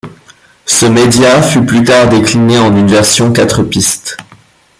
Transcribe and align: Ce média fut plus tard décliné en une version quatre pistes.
Ce 0.65 0.87
média 0.87 1.43
fut 1.43 1.63
plus 1.63 1.83
tard 1.83 2.09
décliné 2.09 2.57
en 2.57 2.75
une 2.75 2.87
version 2.87 3.31
quatre 3.31 3.61
pistes. 3.61 4.17